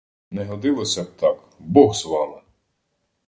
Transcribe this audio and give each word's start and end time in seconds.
Не 0.31 0.43
годилося 0.45 1.03
б 1.03 1.11
так, 1.17 1.39
бог 1.59 1.95
з 1.95 2.05
вами! 2.05 2.41